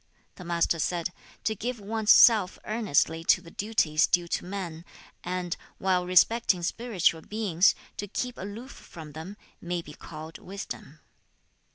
The 0.33 0.43
Master 0.43 0.79
said, 0.79 1.13
'To 1.43 1.53
give 1.53 1.79
one's 1.79 2.11
self 2.11 2.57
earnestly 2.65 3.23
to 3.25 3.39
the 3.39 3.51
duties 3.51 4.07
due 4.07 4.27
to 4.29 4.43
men, 4.43 4.83
and, 5.23 5.55
while 5.77 6.07
respecting 6.07 6.63
spiritual 6.63 7.21
beings, 7.21 7.75
to 7.97 8.07
keep 8.07 8.35
aloof 8.39 8.71
from 8.71 9.11
them, 9.11 9.37
may 9.61 9.83
be 9.83 9.93
called 9.93 10.39
wisdom.' 10.39 11.01